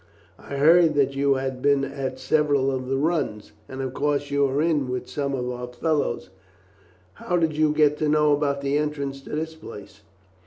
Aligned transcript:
"I 0.39 0.55
heard 0.55 0.95
that 0.95 1.15
you 1.15 1.35
had 1.35 1.61
been 1.61 1.85
at 1.85 2.17
several 2.17 2.71
of 2.71 2.87
the 2.89 2.97
runs, 2.97 3.51
and 3.69 3.83
of 3.83 3.93
course 3.93 4.31
you 4.31 4.47
are 4.47 4.59
in 4.59 4.89
with 4.89 5.07
some 5.07 5.35
of 5.35 5.47
our 5.51 5.67
fellows. 5.67 6.31
How 7.13 7.37
did 7.37 7.55
you 7.55 7.71
get 7.71 7.97
to 7.97 8.09
know 8.09 8.33
about 8.33 8.61
the 8.61 8.79
entrance 8.79 9.21
to 9.21 9.29
this 9.35 9.53
place?" 9.53 10.01